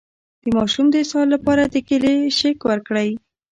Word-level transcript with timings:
د 0.43 0.45
ماشوم 0.57 0.85
د 0.91 0.95
اسهال 1.03 1.27
لپاره 1.35 1.63
د 1.65 1.75
کیلي 1.87 2.15
شیک 2.37 2.59
ورکړئ 2.69 3.09